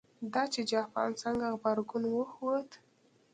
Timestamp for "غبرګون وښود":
1.53-2.69